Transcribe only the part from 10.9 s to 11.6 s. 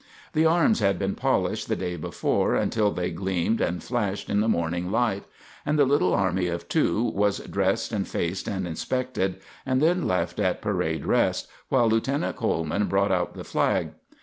rest